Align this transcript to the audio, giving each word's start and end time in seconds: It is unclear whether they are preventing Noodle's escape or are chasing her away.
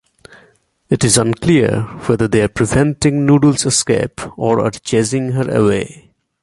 It 0.89 1.03
is 1.03 1.19
unclear 1.19 1.81
whether 2.07 2.27
they 2.27 2.41
are 2.41 2.47
preventing 2.47 3.23
Noodle's 3.23 3.67
escape 3.67 4.19
or 4.35 4.59
are 4.59 4.71
chasing 4.71 5.33
her 5.33 5.47
away. 5.55 6.09